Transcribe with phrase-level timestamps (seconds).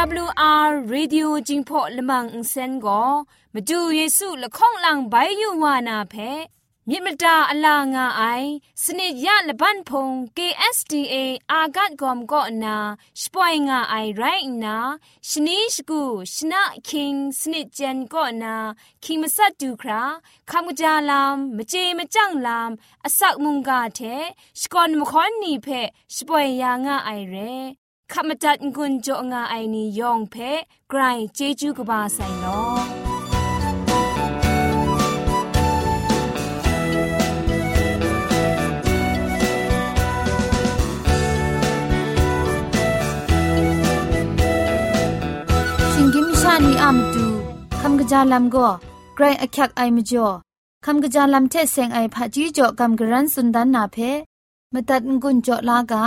[0.00, 3.02] AWR Radio จิงพอลมังอินเซนก็
[3.54, 6.14] มาดูเยซูละข้องหลังใบยูวานาเพ
[6.88, 8.22] มิมตาอลางาไอ
[8.82, 11.14] สนิยะละบันพง KSTA
[11.50, 12.76] อากัดกอมก็นา
[13.22, 14.22] สปอยงาไอไร
[14.64, 14.76] นา
[15.28, 16.02] ชนิชกู
[16.34, 18.54] ชนะคิงสนิจันก็นา
[19.04, 20.02] คิงมัสัดดูครา
[20.50, 22.70] คำกจาลามมเจมจังลาม
[23.04, 24.00] อสักมุงกาเท
[24.60, 25.68] สกอนมคอนนีเพ
[26.14, 27.36] สปอยยางาไอเร
[28.12, 30.36] คอนนีเงาไอเรขมจัดกุญจงาไอนียองเพ
[30.90, 31.02] ไกร
[31.34, 32.44] เจจูกบาไซโน
[45.92, 47.26] ชิงกิมชานีอัมตู
[47.80, 48.68] คำกระจาลัมก็
[49.16, 50.28] ไกรอักยักไอมจ่อ
[50.84, 53.96] คำกระจาลัมเทเซงไอผาจีจ่อคำกระรันสุนดันนาเพ
[54.72, 56.04] มตัดกุญจ่อลากา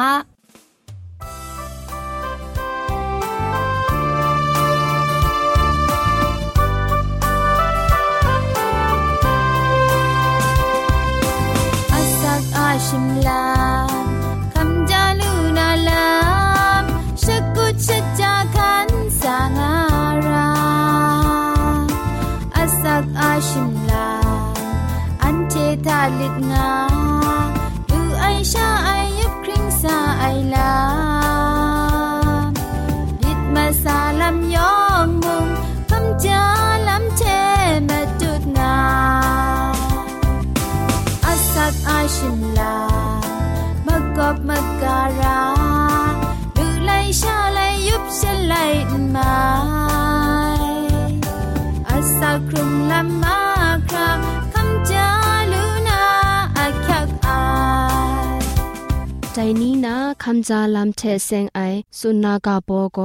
[60.48, 61.60] จาลำเทเซงไอ
[61.98, 62.98] สุนากาโปโก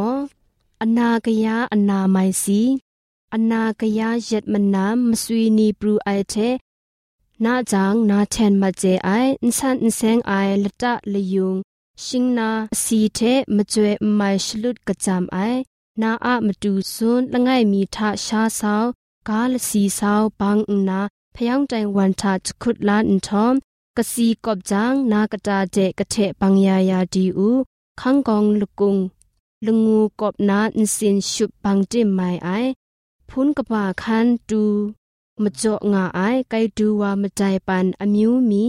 [0.82, 2.62] อนากยาอนาไมสี
[3.34, 6.36] อนากยาเย็ดมันนามมสวีนีปรูไอเท
[7.44, 9.10] นาจังนาเทนมาเจไอ
[9.44, 10.34] อินสันอินเซงไอ
[10.64, 11.56] ละตะละยุง
[12.04, 12.50] ชิงนา
[12.84, 13.20] สีเท
[13.56, 15.38] มจวยไม่ชลุดกะจามไอ
[16.02, 18.86] นาอะมาดูซุนละไงมีทาชาสาว
[19.30, 20.58] กาลสีสาวบัง
[20.90, 21.02] นา
[21.36, 21.72] พยองใ
[24.01, 27.49] กสีกอบจางนากระจาเจกระเทปังยายาดีอู
[28.01, 28.97] ข้างกองลุกุง
[29.67, 32.49] ลงูกอบนาอินสินชุบปังจิมไม่ไอ
[33.29, 34.65] พุนกระป่าคันดู
[35.43, 36.21] มจ่องาไอ
[36.51, 38.65] ไกดูว่ามใจปันอมิวมี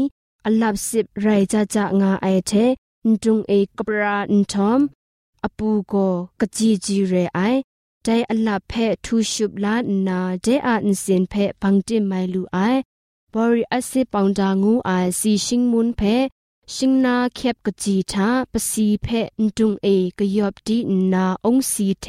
[0.45, 2.51] อลับสิบไรจาจางาไอเท
[3.07, 4.79] นจุงเอกปราอินทอม
[5.44, 5.94] อปูโก
[6.40, 7.40] กจีจีเรไอ
[8.03, 8.73] ใจอลับเพ
[9.06, 12.57] ทูชุบลานนาเจอาอินสินเพปังจิมไม่ลูไอ
[13.91, 16.17] စစ်ပောင်တာငူအိုင်စီရှင်းမွန်းဖဲ
[16.75, 19.06] ชิงนาแคบกะจีทาปสีเพ
[19.56, 20.78] ดุงเอกยอบดี
[21.12, 22.06] นาองสีเท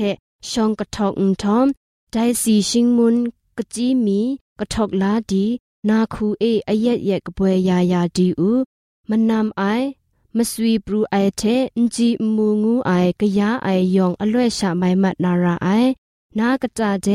[0.50, 1.68] ชองกะทอกอุทอม
[2.12, 3.16] ไดสีชิงมุน
[3.58, 4.22] กะจีมี
[4.60, 5.46] กทอกลาดี
[5.90, 8.52] นาคูเออเยะเยะกบวยยายาดีอู
[9.10, 9.64] มันนำไอ
[10.36, 11.44] มสวีปรูไอเท
[11.80, 12.92] นจีมูงูไอ
[13.22, 15.70] กะยาไอยองอล่วยชะไมมัดนาราไอ
[16.38, 17.08] นากะตาเด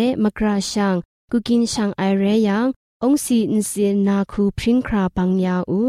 [3.06, 5.84] องศีนศียนาคูพริ้งคราปังยาอู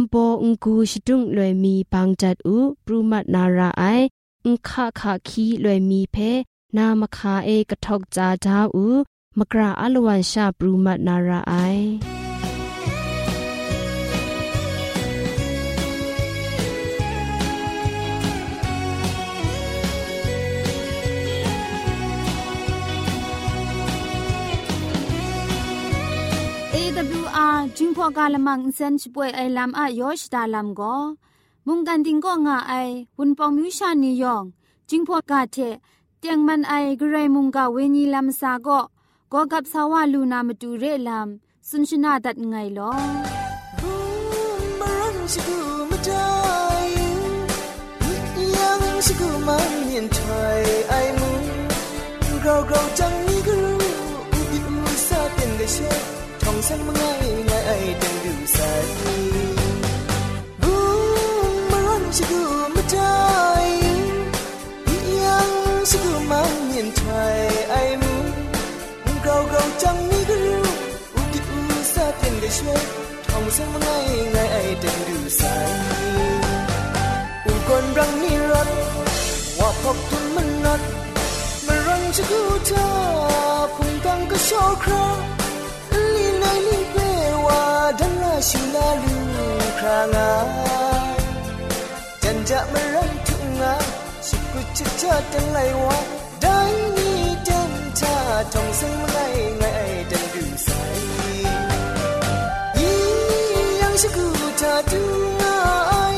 [0.00, 3.82] มโปองกูชดุงลอยมีปังจัดอูปรุมัดนาราไอ
[4.44, 6.16] องคาคาคีลอยมีเพ
[6.76, 8.86] นามคาเอกทอกจาจาอู
[9.38, 11.54] มกราอัลวันชาปรุมัดนาราไอ
[27.77, 30.95] จิงพอกาละมังเซนช่วยไอลำอะยอชดาลำก็
[31.67, 32.73] มุงกันติงก็ง่าไอ
[33.17, 34.43] วุนปองมิวชานียอง
[34.89, 35.57] จิงพอกาเท
[36.19, 38.79] เตียงมันไอกระไรมุงกาเวนีลำซาก็
[39.31, 41.27] ก็กับสาวาลูนามาดูเรลาม
[41.69, 42.93] สุนชนาดัดไงลอ
[44.79, 45.57] มรังสกุ
[45.89, 46.29] มาได้
[48.55, 50.19] ยังสกุมาเมียนไท
[50.59, 51.43] ยไอมุง
[52.41, 53.77] เราเราจังนี้ก็รู้
[54.31, 54.75] อุบิอุ
[55.07, 55.77] ซาเป็นได้เช
[56.55, 57.03] ทองสังมังไง
[57.47, 57.71] ไงไอ
[58.01, 58.59] ดังดูใส
[60.61, 60.75] บู
[61.71, 62.41] มรังสกุ
[62.75, 63.15] มาได้
[65.25, 65.51] ยัง
[65.89, 67.01] สิกุมันยินไท
[67.35, 67.39] ย
[67.69, 68.13] ไอมู
[69.23, 70.63] เกาเกาจังนี่ก็รู้
[71.15, 71.59] อุกิอุ
[71.93, 72.81] ซาเป็นก็ช่วย
[73.29, 73.89] ทองเสียงมังไง
[74.31, 75.41] ไงไอเด็นดูใส
[77.45, 78.69] อุกอนรังนี่รถ
[79.59, 80.81] ว่าพบทุนมันนัด
[81.65, 82.87] มันรังสิกุเธอ
[83.75, 85.34] พุ่งตังก็โชว์คราลี
[86.56, 86.96] นายลีเป
[87.46, 87.62] ว่า
[87.98, 89.16] ดันลาชิลาลู
[89.78, 90.30] ครางา
[92.22, 93.74] จันจะมารังทุงา
[94.26, 95.98] สิกุจะเจอตังไลว่า
[96.42, 96.58] ได้
[96.96, 98.16] นี่จันชา
[98.52, 99.18] ทองเสียงมังไง
[99.58, 99.80] ไงไอ
[100.10, 100.68] ด็นดูใส
[102.78, 102.92] ยี
[103.80, 104.26] ยังสกุ
[104.58, 105.02] เธอดู
[105.40, 105.60] งา
[106.14, 106.16] ย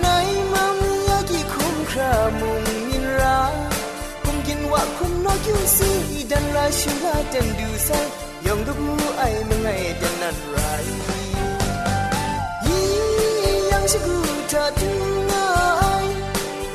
[0.00, 0.06] ใน
[0.52, 0.78] มัม
[1.08, 3.40] ยากีคุ้มครามุงมินรา
[4.24, 5.90] คงกินว่าคุมนอกยูซี
[6.30, 7.90] ดันลาชิลาด็นดูใส
[8.52, 10.84] 영등부 아이 멍아이 댄난 라이
[12.66, 16.06] 이 양식구 다 둥아이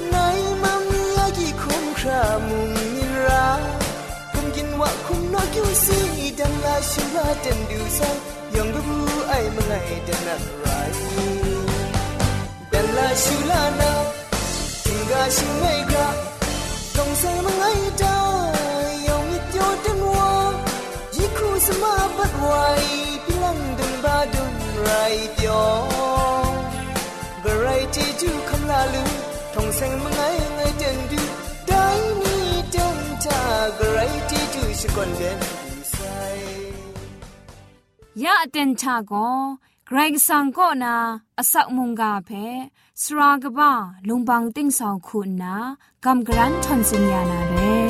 [0.10, 3.80] 나이 맘 이야기 콩크라 뭉니라
[4.34, 8.06] 금긴 와 콩나기 우시 댄라 신라 댄두사
[8.56, 10.92] 영등부 아이 멍아이 댄난 라이
[12.72, 14.14] 댄라 슈라나
[14.84, 16.14] 등가 싱웨이가
[16.96, 18.17] 동생 멍아이 댄
[21.68, 22.52] สมาบัดไว
[23.26, 24.90] พลังดึงบาดุงไร
[25.36, 25.62] เดียว
[27.44, 29.12] บะไรที่จูคำลาลือ
[29.54, 30.22] ทงเซงมังไง
[30.56, 31.22] ไงเดินดู
[31.68, 31.86] ได้
[32.22, 32.36] มี
[32.72, 33.42] เดินทา
[33.78, 34.00] กะไร
[34.30, 35.40] ที่จูสกอนเดน
[35.92, 35.96] ใส
[38.24, 39.14] ยาเต็นชาโก
[39.88, 39.98] ไกร
[40.28, 40.96] สังก็นา
[41.38, 42.30] อสักมุงกาเพ
[43.02, 43.72] สรากบ้า
[44.08, 45.56] ลุงบังติ้งสองคุณนา
[46.06, 47.87] กำกรันทนสัญญานาเร่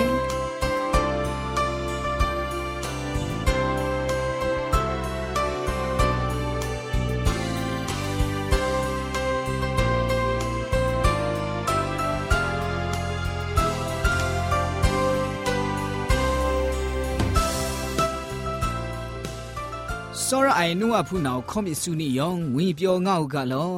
[20.32, 23.74] စောရအိုင်နုအဖုနာခေါမစ်စုနီယောင်ငွေပြောငောက်ကလော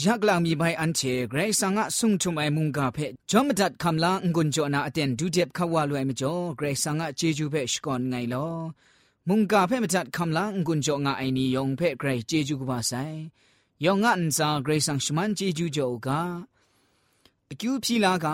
[0.00, 8.52] ရက်လောင်မီပိုင်အန်ချေဂရိတ်ဆာငါဆုံထုမိုင်မုန်ကဖဲဂျောမဒတ်ကမ်လာငွန်ဂျောနာအတန်ဒူဂျက်ခဝါလွိုင်မကျော်ဂရိတ်ဆာငါဂျေဂျူဖဲရှကွန်ငိုင်လော
[9.28, 13.16] မုန်ကဖဲမဒတ်ကမ်လာငွန်ဂျောငါအိုင်နီယောင်ဖဲဂရိတ်ဂျေဂျူကပါဆိုင်
[13.84, 16.08] ယောင်ငါအန်စာဂရိတ်ဆန်ရှမန်ဂျေဂျူဂျောက
[17.52, 18.26] အကျူဖြီလာက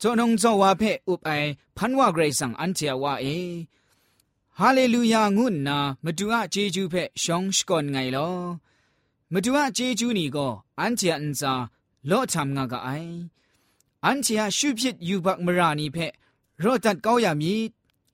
[0.00, 3.38] ဂျောနုံဇောဝါဖဲဥပိုင်ဖန်ဝါဂရိတ်ဆန်အန်ချေဝါအေ
[4.58, 8.36] ဟာလေလုယာငုနာမတူအဂျေဂျူဖဲ့ရှောင်းရှကွန်ငိုင်လော
[9.32, 11.52] မတူအဂျေဂျူနီကိုအန်ချာအန်ဇာ
[12.10, 13.14] လော့ထမ်ငါကအိုင်
[14.04, 16.12] အန်ချာရှုဖြစ်ယူဘတ်မရာနီဖဲ့
[16.62, 17.54] ရော့တတ်ကောရမီ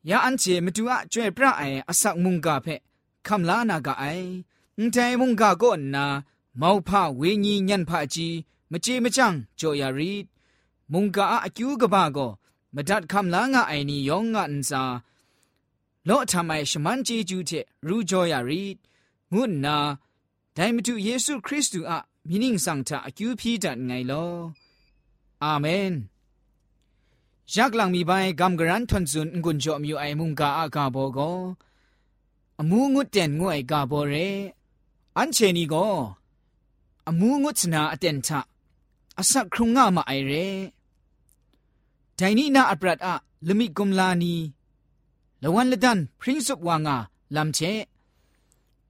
[0.09, 2.81] ယာအန်ချေမတူအကျွဲ့ပြအိုင်အဆက်မုန်ကဖဲ့
[3.27, 4.29] ခမ်လာနာကအိုင်
[4.79, 6.07] အန်တိုင်မုန်ကကိုနာ
[6.61, 6.91] မောက်ဖ
[7.21, 8.37] ဝေညီညံဖအကြီး
[8.71, 10.13] မကြေမချန့်ကြော်ရရီ
[10.93, 12.31] မုန်ကအကျူးကဘာကို
[12.75, 14.83] မဒတ်ခမ်လာငါအိုင်နီယောငါအန်စာ
[16.10, 18.64] လော့ထမိုင်ရှမန်ဂျီဂျူတဲ့ရူကြော်ရရီ
[19.34, 19.78] ငုနာ
[20.56, 21.94] ဒိုင်မတူယေရှုခရစ်တုအ
[22.30, 24.34] မိနင်းဆောင်တာအကျူးဖြီးတတ်ငိုင်လော
[25.44, 25.94] အာမင်
[27.54, 31.20] ยักลังมีใบกำกรันทนซุนกุนจอมอยู่ไอมุงกาอากาโบโก
[32.60, 34.14] อมูงุดเต็นงวยกาโบเร
[35.18, 35.76] อันเชนีโก
[37.08, 38.40] อมูงุดสนาอเต็นทะ
[39.18, 40.32] อสักครุงงามาไอเร
[42.16, 43.16] ไดนี่นาอัปรัดอะ
[43.48, 44.36] ลมิกุมลานี
[45.43, 46.97] ละวันละดันพริ้งสุบวางา
[47.37, 47.59] ลำเช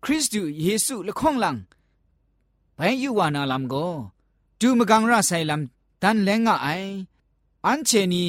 [0.04, 1.57] คริสตูเยซูละข้องหลัง
[2.75, 3.75] ไปอยู่วานาลำโก
[4.61, 6.69] ดูมกังราไซลำดันแรงงาไอ
[7.66, 8.25] อันเชนี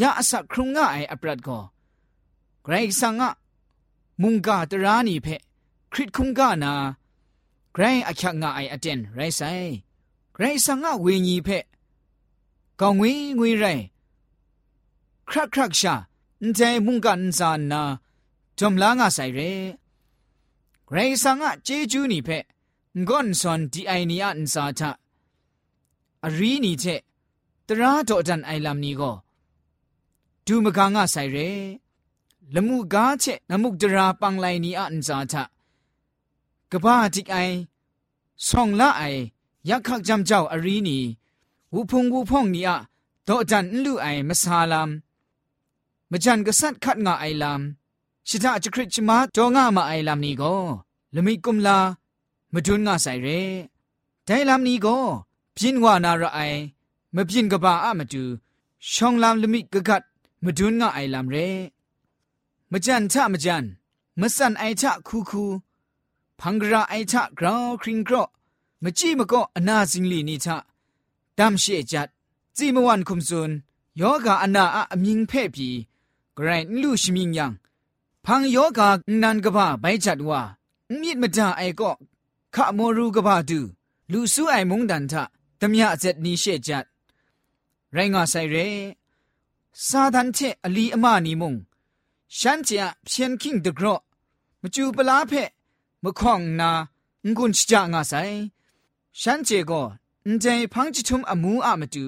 [0.00, 1.48] ยาสักครุงงาไออัปรัดโก
[2.64, 3.30] ไกรสังอะ
[4.22, 5.28] มุงกาตรานีเพ
[5.92, 6.72] คริตคุงกานา
[7.74, 9.42] ไกรอักงาไอเจนไรไซ
[10.34, 11.48] ไกรสังอะเวญีเพ
[12.80, 13.64] กองวิงวิไร
[15.28, 15.94] ครักครักชา
[16.44, 17.82] นใจมุงกันสานนา
[18.58, 19.40] จอมลางาใส่เร
[20.90, 22.28] ไรสังะเจจูนี่เพ
[23.08, 24.90] ก่อนสอนที่ไอเนียอันสาทะ
[26.24, 26.84] อรีนี่เจ
[27.66, 29.12] ตราโตจันไอลำนี้ก็
[30.46, 31.36] ดูมกางาใส่เร
[32.54, 35.44] ละมูกาเจนมุกดราปังไลนี้อันสาทะ
[36.70, 37.36] กบ้าจิกไอ
[38.48, 39.02] ส่องละไอ
[39.68, 41.02] ยักขักจำเจ้าอรีนี่
[41.74, 42.76] วูพงวูพ่องนี่อะ
[43.24, 44.90] โตจันลูไอมาซาลาม
[46.23, 47.61] จันกษัตริย์ขัดงาไอลาม
[48.27, 50.55] ชิตาจะคริชมาจงามาไอลามนี้ก็
[51.15, 51.77] ลมิกุมลา
[52.53, 53.27] มาดุนงาใส่เร
[54.25, 54.97] แต่ลามนี้ก็
[55.55, 56.39] พินวานาระไอ
[57.15, 58.23] มาพินกบาอะมาดู
[58.93, 60.03] ช่องลามลมิกกัด
[60.43, 61.35] มาดุนงาไอลามเร
[62.71, 63.65] มจันทะมจัน
[64.19, 65.45] มสันไอทะคูคู
[66.39, 67.99] พังกราไอทะกราวคริง
[76.38, 76.48] กร
[76.80, 77.52] ลูชิมิงยัง
[78.24, 78.88] พังโยกา
[79.22, 80.40] นันกบ้าใบจัดว่า
[81.00, 81.92] มีดมดาไอก็
[82.54, 83.60] ขะโมรูกบ้าดู
[84.12, 85.22] ลูซูไอมงดันทะ
[85.60, 86.84] ตมยะเจ็ดนี้เชจัด
[87.92, 88.56] ไรงาไซเร
[89.88, 91.54] ซาดันเชอลีอมานีมง
[92.38, 93.94] ฉันเจียเพียนคิงเดกรอ
[94.60, 95.32] มจูปลาเพ
[96.02, 96.70] มะข้องนา
[97.36, 98.14] งุนชจางาไซ
[99.20, 99.82] ฉันเจก็
[100.40, 102.06] ใจพังจิทุมอมูอะมาดู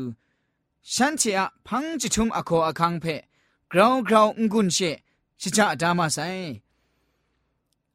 [0.95, 3.07] ฉันเจียพังจิทุมอโคอคังเพ
[3.75, 4.79] กราวกราวงุนเช
[5.41, 6.19] ชิจาดามาไซ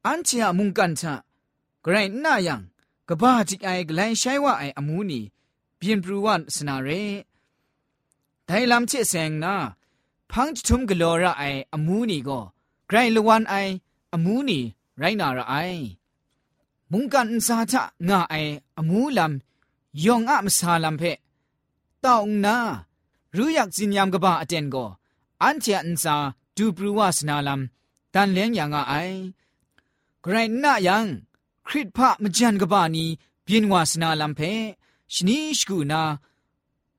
[0.06, 1.14] อันเชียมุงกันชะ
[1.86, 2.62] กรายนายัง
[3.08, 5.20] กบ้าจิกไอกลายใช้ว่าไออมูนี
[5.78, 6.90] เปียนปรูวันสนาเร
[8.46, 9.56] ไดลำเชเซงนา
[10.32, 11.44] พังจุมกลอระไอ
[11.74, 12.40] อมูนีก็
[12.88, 13.56] ไกรลวันไอ
[14.14, 14.60] อมูนี
[15.00, 15.56] ไรนาระไอ
[16.92, 18.36] มุงกันซาชะงาไอ
[18.78, 19.32] อมูลัม
[20.04, 21.04] ยองอะมสาลัมเพ
[22.04, 22.56] ตาองนา
[23.36, 24.86] รู้อยากจินยามกบ้าอเจนก็
[25.44, 26.16] อันเชียอันซา
[26.56, 27.62] ดูปรูวาสนาลัม
[28.14, 28.94] ดันเลี้ยงอย่างไอ
[30.22, 31.06] ไกรน่ายัง
[31.68, 33.06] คริตพะมจันกบานี
[33.44, 34.42] เบียนวาสนาลัมเพ
[35.14, 36.04] ชนีสกูนา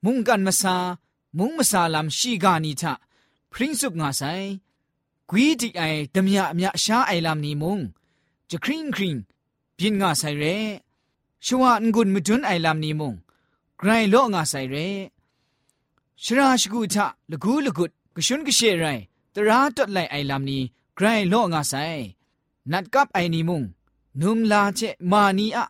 [0.05, 0.77] มุงกันมาซา
[1.39, 2.93] มุงมาซาลัมชีกานีทะ
[3.53, 4.23] พริ้งสุกงาไซ
[5.31, 5.83] กวีดิไอ
[6.15, 7.79] ดมยะมยะชาไอลัมนีมุง
[8.51, 9.17] จะคริงคริง
[9.75, 10.45] เบียนงาไซเร
[11.47, 13.15] ชวานกุนมุจุนไอลัมนีมุง
[13.79, 14.77] ไกรโลงาไซเร
[16.25, 18.87] ชราชกูทะลกูลกุด กชุนกเชไร
[19.35, 20.63] ตราตดไลไอลำนี้
[20.97, 21.75] ไกรโลงาไซ
[22.73, 23.63] นัดกับไอนีมุง
[24.21, 25.65] นุมลาเจมานีอะ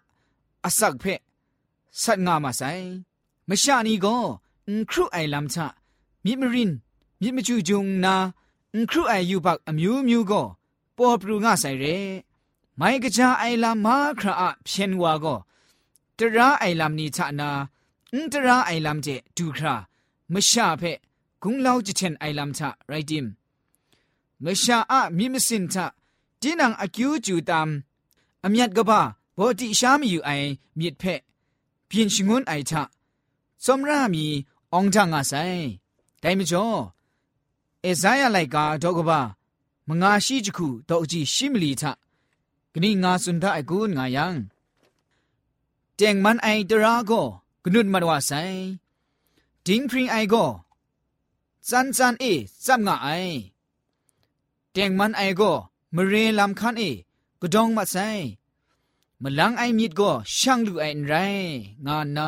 [0.64, 1.04] อสักเพ
[2.02, 2.62] สัตงามาไซ
[3.48, 4.16] มชานีก็
[4.68, 5.66] อุครุไอลำชะ
[6.24, 6.70] มิมริน
[7.20, 8.14] มิมจูจุงนา
[8.74, 10.42] อุครุไอยูบักอมิวมิวก็
[10.96, 11.84] ปอปรูงาไซเร
[12.76, 15.36] ไม่กะจาไอลำมาคราอะเพียนวาก็
[16.18, 17.50] ตราไอลำนี้ชะนา
[18.14, 19.74] อุตราไอลำเจดูครา
[20.32, 20.82] มชาเพ
[21.42, 23.26] กุงเล่าจิเชนไอลัมชะไรดิม
[24.40, 25.86] เมชาอะมิมสินชะ
[26.42, 27.68] จีนังอากิวจูตาม
[28.44, 29.00] อเมียดกบ้า
[29.36, 30.30] บอติชามีอยู่ไอ
[30.78, 31.20] มีดเพะ
[31.86, 32.82] เพียนชงวนไอชะ
[33.64, 34.24] สมรามี
[34.74, 35.52] องจังอาศัย
[36.20, 36.66] แต่ไม่จอ
[37.82, 39.20] เอซายาไลกาดอกบ้า
[39.88, 41.92] มงาชีจคูดอกจีชิมลีชะ
[42.72, 44.34] กนี่งาสุนทาไอกูนงายัง
[45.96, 47.12] เจงมันไอตราโก
[47.64, 48.32] กนุดมารวาไซ
[49.66, 50.34] ดิงพริงไอโก
[51.69, 52.25] จันจันเอ
[52.65, 53.09] จับงาไอ
[54.71, 55.51] แต่งมันไอก็
[55.95, 56.83] มเรลำคันเอ
[57.41, 58.09] กระดองมาใส่
[59.21, 61.13] มลังไอมีดก็ช่างลูไอไร
[61.85, 62.27] งานนา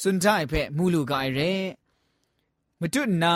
[0.00, 1.40] สุนใจเพะมูลูกไอเร
[2.80, 3.34] มาจุดนา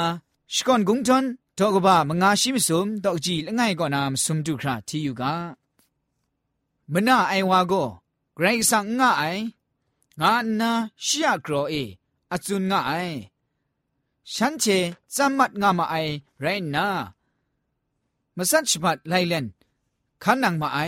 [0.54, 1.24] สกอนกุงจอน
[1.58, 5.34] ทอกบ้ามงาชิมสุมดอกจีละไงก็นามสุมจุคราที่อยู่กา
[6.92, 7.84] มนาไอวาก็
[8.34, 9.24] ไกรสังงาไอ
[10.20, 10.70] งานนา
[11.04, 11.74] ชิยากรอเอ
[12.32, 12.92] อจุนงาไอ
[14.31, 14.65] ฉันเช
[15.15, 15.95] จัมมัดงามาไอ
[16.41, 16.85] ไรนา
[18.35, 19.45] มาสัตชบัดไลเลน
[20.23, 20.79] ขันนังมาไอ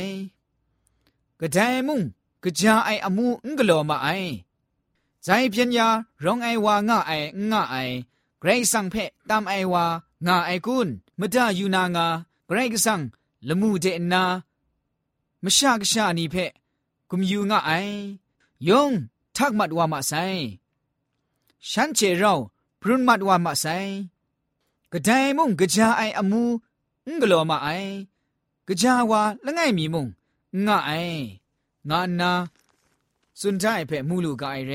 [1.40, 2.02] กระจมุง
[2.44, 4.08] กระจาไออมูงกโลมาไอ
[5.24, 5.88] ใจเพียนยา
[6.24, 7.12] ร้องไอวางาไอ
[7.52, 7.76] งาไอ
[8.40, 8.96] เกรซังเพ
[9.30, 9.86] ตามไอวา
[10.28, 10.88] งาไอกุน
[11.20, 12.08] มดายูนางา
[12.48, 13.02] เกรกซัง
[13.48, 14.24] ละมูเจนนา
[15.44, 16.36] มชากชานีเพ
[17.10, 17.72] กุมยูงาไอ
[18.68, 18.92] ยง
[19.36, 20.14] ทักมัดวามาไซ
[21.70, 22.34] ฉันเจเรา
[22.88, 23.66] พรุนมัดว่ามาไซ
[24.92, 26.44] กระไดมุงกระจาไออมู
[27.08, 27.68] งกลัวมาไอ
[28.68, 30.08] กะจาว่าละไงมีมุง
[30.66, 30.92] งะไอ
[31.90, 32.32] งานนา
[33.40, 34.74] สุนใจเพ่มูลูกไอเร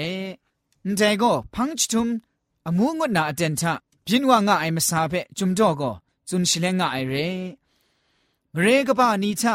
[0.86, 2.08] นใจก็พังชทุม
[2.66, 3.74] อมูงดนาเดนทะ
[4.06, 5.90] พินว่างะไอมาซาเพ่จุมจ่อก็
[6.28, 7.14] จุนชิเลงะไอเร
[8.54, 9.54] มเรกบ้านีทะ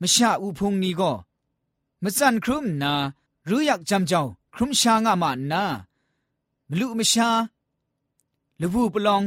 [0.00, 1.12] มชาอุพงนีก็
[2.02, 2.92] มจันครุมนา
[3.48, 4.22] รู้อยากจำเจ้า
[4.54, 5.64] ครุมชางะมานา
[6.78, 7.30] ลุมชา
[8.60, 9.22] ลบูปลอง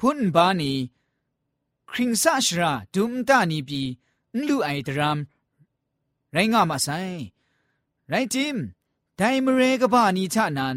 [0.00, 0.72] พุนบานี
[1.90, 3.82] คริงซาชราดุมตานีปี
[4.36, 5.18] นลูไอดราม
[6.32, 6.88] ไรงามาไซ
[8.08, 8.56] ไรจิม
[9.16, 10.76] ไดมเรกบานีชะนัน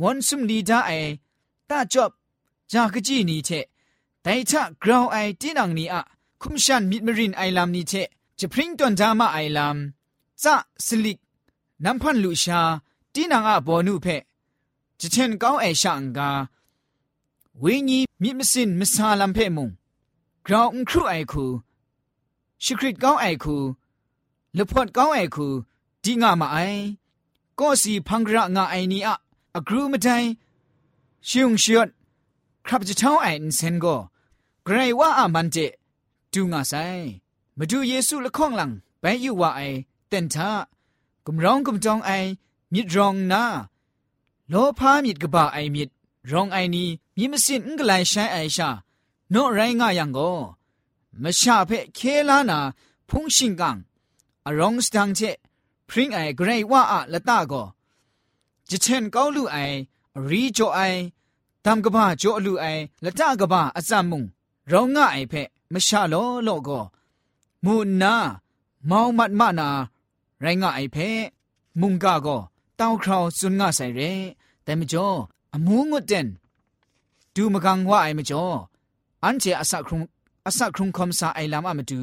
[0.00, 1.00] မွန်စုံလီတာအေ
[1.70, 2.10] တာချော့
[2.70, 3.64] ဂျာကကြီးနီတဲ့
[4.24, 5.96] တိုင်ချဂရောင်းအိုင်တင်းအောင်နီအ
[6.42, 8.06] ခုမ်ရှန်မစ်မရင်အိုင်လမ်နီတဲ့
[8.38, 9.76] ဂျပရင်တွန်ဂျာမအိုင်လမ်
[10.42, 10.54] ဇာ
[10.86, 11.18] စလိက
[11.84, 12.60] နမ်ဖန်လူရှာ
[13.14, 14.22] တင်းအောင်အဘောနုဖက်
[15.00, 16.30] ဂျချန်ကောင်းအေရှာငါ
[17.62, 19.68] ဝိညာဉ်မြစ်မစင်မဆာလမ်ဖဲမုံ
[20.44, 21.44] ဂရောင်းခရုအိုင်ခု
[22.64, 23.56] ရှိခရစ်ကောင်းအိုင်ခု
[24.56, 25.46] လဖော့ကောင်းအိုင်ခု
[26.06, 26.58] ดีงามาไอ
[27.58, 29.16] ก็สีพังกระงาไอนี้อะ
[29.54, 30.08] อกรูมาได
[31.28, 31.88] ชิงชิด
[32.66, 33.86] ครับจะเท่าไอน์เซนโก
[34.64, 35.56] ไกรว่าอามันเจ
[36.32, 36.74] ดูงาไซ
[37.58, 38.70] มาดูเยซูละข้องหลัง
[39.00, 39.60] ไปอยู่ว่าไอ
[40.08, 40.50] เต็นท่า
[41.24, 42.10] กุมร้องกุมจองไอ
[42.72, 43.44] มิดรองนา
[44.48, 45.88] โลพามิดกบ่าไอมิด
[46.30, 48.68] รองไอนี้มีมสินกลยใช้ไอชา
[49.30, 50.18] โนไรง่ายังโก
[51.22, 51.98] มาชาเพเค
[52.28, 52.58] ลานา
[53.08, 53.76] พุงชิงกัง
[54.46, 55.20] อรองสตังเจ
[55.88, 57.62] พริ้งไอเกรงว่าอะละตาก็
[58.70, 59.56] จะเช่นก้าวลู่ไอ
[60.28, 60.80] รีจ่อไอ
[61.64, 62.66] ตามกบ้าจ่อลู่ไอ
[63.04, 64.22] ละตากบ้าอาจามุง
[64.68, 66.80] เราง่ายเพะไม่ชาล้อโลก็
[67.64, 68.14] มูนา
[68.86, 69.68] เมามัดมานา
[70.40, 71.24] ไรง่ายเพะ
[71.80, 72.36] มุงกาก็
[72.76, 74.00] เต้าคราวสุนง่าใส่เร
[74.62, 75.06] แต่ไม่จ่อ
[75.52, 76.26] อมูงดเด่น
[77.34, 78.44] ดูมกังว่าไอไม่จ่อ
[79.22, 80.02] อันเจอสักครุง
[80.46, 82.00] อสักครุงคำสาไอลามอะมาดู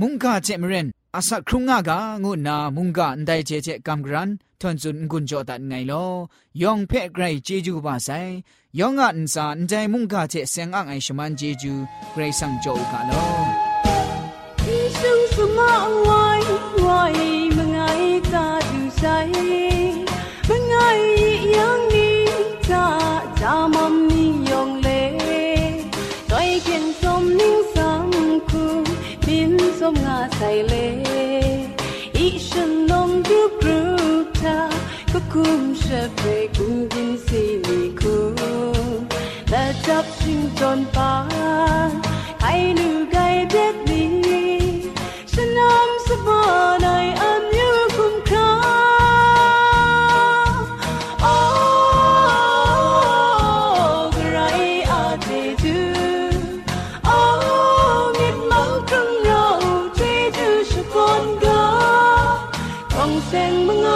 [0.00, 6.05] มุงกาเจมเรน อาศักครุงงากางูนามุงกาอันไดเจเจกัมกรันทวนจุนกุนจอตัดไงลอ
[6.61, 8.09] ยองเพ่ไกรเจจูบาไซ
[8.79, 11.73] ยองอันซาอันใจมุงกาเจเซงอังไอชมันเจจู
[12.11, 13.23] ไกรสังโจกาลอ
[14.67, 15.01] 一生
[15.33, 15.59] 什么
[16.09, 16.41] 爱
[16.87, 18.35] 爱梦爱咋
[18.69, 19.68] 就在
[29.80, 30.86] Som nga sai le
[32.24, 33.78] i shen long du gru
[34.40, 34.56] ta
[35.12, 38.16] ko kum she pe ku bin si ni ku
[39.52, 41.10] la chap sing ton pa
[42.44, 43.89] hai nu gai bet
[63.28, 63.89] sang mengalir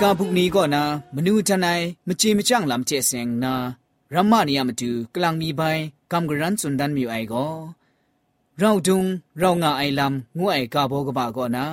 [0.00, 0.82] กาพุกนี้ก็นะ
[1.14, 3.54] มนูทนายมจีมจังลำเจเซงนา
[4.14, 5.62] รัมมานียามตูกลางมีใบ
[6.12, 7.48] กำกรันสุนดันมีไอก็
[8.58, 9.04] เราดุง
[9.38, 11.66] เรางาไอลำงูไอกาโบกบาก็นะ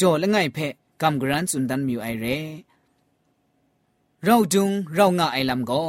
[0.00, 2.26] จ่อละไงเพะกำกรันสุนดันมีไอเร
[4.24, 5.84] เราดุงเรางาไอลำก็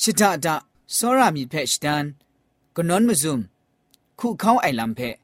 [0.00, 0.54] ชิดาดา
[0.96, 2.04] สรามีเพะชิดัน
[2.74, 3.40] ก็นอนมาซุม
[4.18, 5.16] คู่เขาไอลำเพะ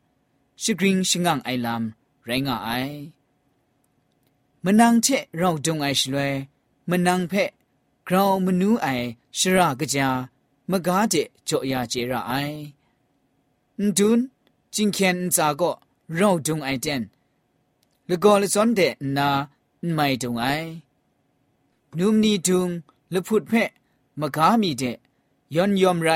[0.63, 2.71] ชิกริงชิงังไอลำไรงาไอ
[4.66, 6.32] มันนังเชเราจงไอชลวย
[6.90, 7.50] มนนังเพะ
[8.08, 8.88] กราวมนูไอ
[9.38, 10.10] ชรากจา
[10.70, 11.16] มกาเจ
[11.48, 12.34] จอยาเจระไอ
[13.98, 14.20] ดุน
[14.74, 15.72] จิงเคนจาก็
[16.16, 17.02] เราจงไอเจน
[18.10, 18.80] ละกอลสอนเด
[19.18, 19.30] นา
[19.94, 20.46] ไม่จงไอ
[21.98, 22.70] นุมนีจุง
[23.14, 23.70] ละพุดเพะ
[24.20, 24.84] มกามีเด
[25.56, 26.10] ยอนยอมไร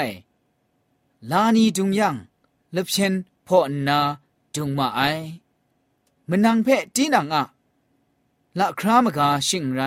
[1.32, 2.16] ลานีจุงยัง
[2.76, 3.14] ละเชน
[3.48, 4.00] พ่อนา
[4.56, 5.02] จุงมาไอ
[6.30, 7.44] มันนังเพะจีนังอะ
[8.59, 9.81] ละครามกาชิงไร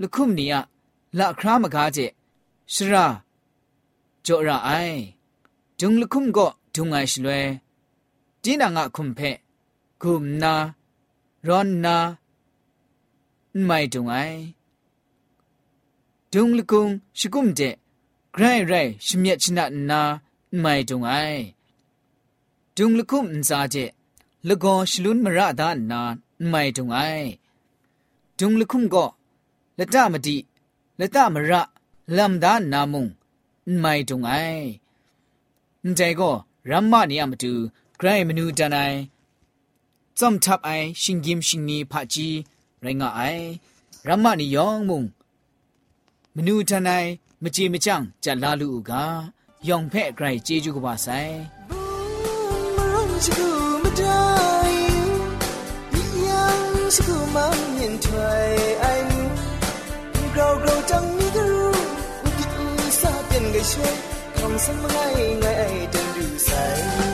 [0.00, 0.62] ลุคุมนีอะ
[1.18, 1.98] ละครามกาเจ
[2.74, 3.06] สระ
[4.26, 4.70] จอระไอ
[5.80, 7.44] จุงลุคุมก็จุงไอชลวย
[8.42, 9.20] จีนังอะคุมเพ
[10.02, 10.54] กุมนา
[11.46, 11.96] รอนนา
[13.64, 14.14] ไม่จุงไอ
[16.32, 17.60] จุงลุคุงชิกุมเจ
[18.32, 18.72] ไกรไร
[19.06, 20.00] ชิมยชนะนา
[20.60, 21.12] ไม่จุงไอ
[22.76, 23.76] จุงลุคุมนซาเจ
[24.48, 26.00] ลกอชลุนมระดานนา
[26.48, 26.98] ไม่จุงไอ
[28.39, 29.09] ဒုံလခုမ်ကော
[29.79, 30.37] လတမတိ
[30.99, 31.51] လတမရ
[32.15, 33.05] လမ်ဒါနာမုံ
[33.83, 34.67] မိုင်တုံအိုင်
[35.97, 36.35] ညေကော
[36.69, 37.51] ရမ္မနေယမတူ
[37.99, 38.97] ဂရိုင်းမနူတန်နိုင်
[40.19, 42.37] ဇမ်တပ်အိုင်ရှင်ဂိမ်ရှင်နီဖာကြီး
[42.83, 43.45] ရိုင်းငါအိုင်
[44.07, 45.01] ရမ္မနီယောင်မုံ
[46.35, 47.09] မနူတန်နိုင်
[47.43, 48.91] မကြည်မကြန့်ကြလာလူက
[49.67, 51.35] ယောင်ဖဲ့ဂရိုင်းကျေကျူကပါဆိုင်
[52.75, 53.49] မရုံးစကူ
[53.83, 54.23] မတို
[54.67, 54.95] င်း
[55.91, 56.43] ဒီယံ
[56.95, 59.09] စကူမမ် xin thời anh.
[60.37, 61.71] Rau grow trắng như thứ
[62.37, 63.95] kịch xa tiền ngày xuôi
[64.41, 67.04] không sớm ngày ngày ai đơn đủ say.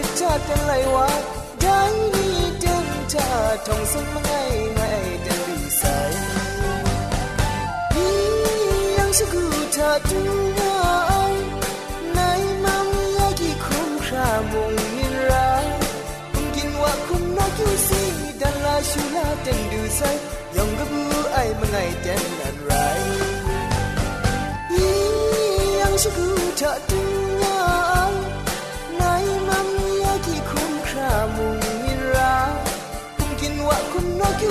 [0.00, 1.08] ชิบกุชิจากันไหลว่า
[1.60, 1.80] ได้
[2.14, 3.28] นี่เดินจา
[3.66, 4.32] ทองสังมาไง
[4.74, 4.80] ไง
[5.22, 5.82] เดินดูใส
[8.96, 10.20] ยังสกูเธอดู
[10.58, 11.00] งา
[14.52, 15.48] mong min ra
[16.32, 18.02] kum kin wa kum na kyu si
[18.40, 20.16] dan la shu la den du sai
[20.56, 21.02] yong ga bu
[21.40, 23.02] ai ma ngai den nan rai
[24.76, 24.90] yi
[25.80, 26.28] yang shu ku
[26.60, 27.29] ta tu ya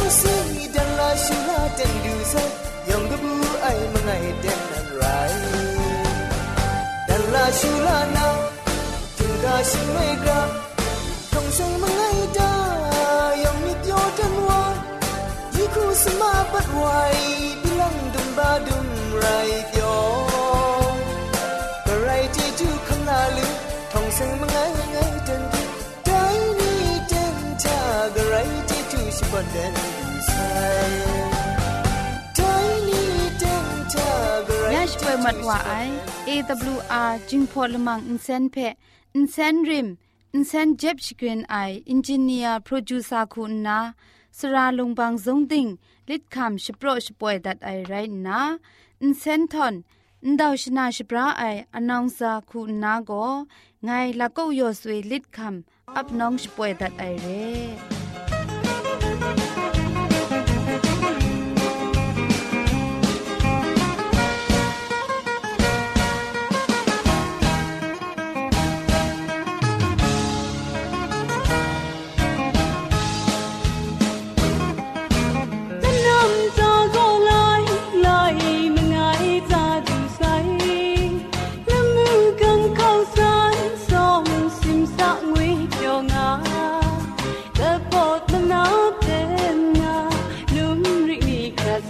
[0.10, 2.42] Sinidanlah syulah dan dusa
[2.90, 5.38] Yang gebu ai mengai dan nan rai
[7.06, 8.28] Dan la syulah na
[9.14, 10.42] Tunda syulai ga
[11.30, 12.54] Kong sang mengai da
[13.38, 14.64] Yang ni tio dan wa
[15.54, 17.22] Yiku semabat wai
[17.62, 19.98] Bilang dum ba dum rai tio
[21.86, 23.06] Berai jeju kong
[23.38, 23.48] lu
[23.94, 25.42] Tong sang mengai ngai dan
[26.02, 27.78] Dai ni den ta
[28.18, 29.99] Gerai jeju sipan dan
[34.94, 35.82] ช่วยมัดว่าไอ้
[36.28, 38.56] AWR จึงพอลมังอินเซนเพ
[39.16, 39.88] อินเซนริม
[40.34, 41.56] อินเซนเจ็บชกรนไอ
[41.90, 43.80] อินจิเนียร์โปรดิวซาคุณนา
[44.38, 45.68] สราลงบางสงติง
[46.10, 47.94] ลิดคำชโปรชป่วยดัดไอไร
[48.28, 48.40] นา
[49.02, 49.76] อินเซนทอน
[50.26, 51.44] อินดาวชนาชปราไอ
[51.76, 53.12] อนองซาคุณนาโก
[53.86, 57.99] ไงลัก็ยอสวยลิดคำอับน้องชป่วยดัดไอเร่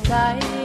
[0.10, 0.59] time.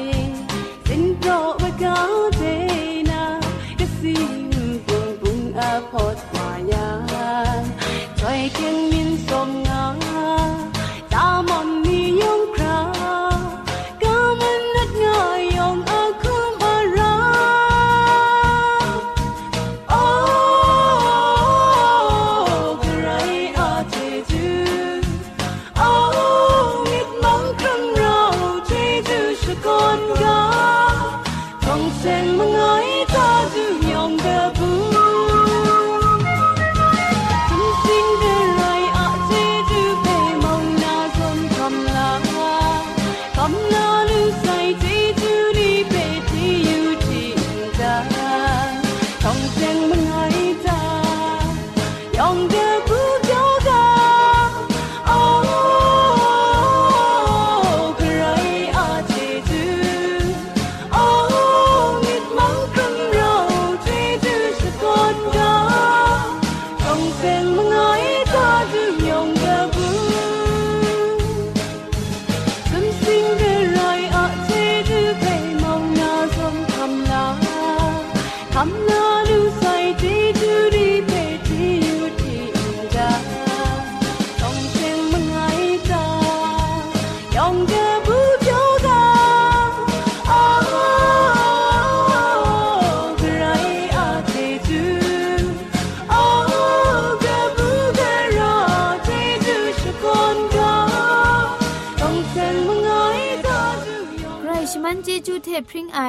[105.75, 106.01] ริงไอ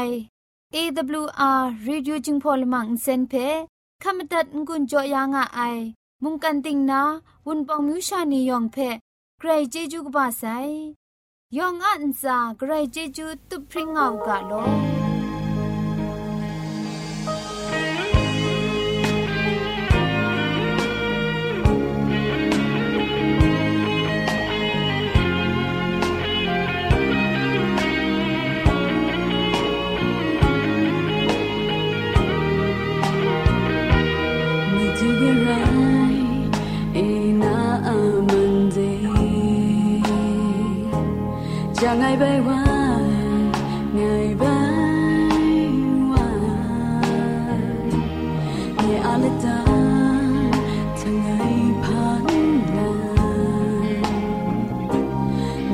[0.76, 3.34] AWR Radio จึงพอลมังเซนเพ
[4.04, 5.60] ขมตัดงุนจอยางอไอ
[6.24, 7.02] มุงกันติงนา
[7.46, 8.78] วุนปองมิวชานียองเพ
[9.40, 10.44] ใครเจจูกบาไซ
[11.58, 14.52] ยองอันซาใครเจจูตุพริงเอากาโล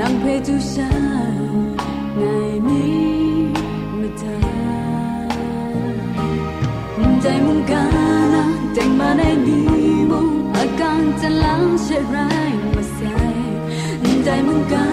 [0.00, 2.20] 能陪住下，爱
[2.62, 3.52] 你
[4.00, 4.22] 没得，
[7.20, 8.36] 在梦干啊，
[8.74, 9.48] 在梦内你
[10.04, 10.12] 梦，
[10.54, 12.22] 阿刚在浪些来
[12.74, 13.04] 么塞，
[14.24, 14.86] 在梦干啊。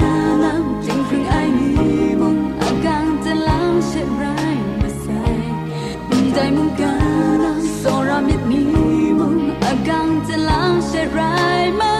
[6.35, 11.96] 在梦干了，所让灭迷蒙，阿刚在浪些来么？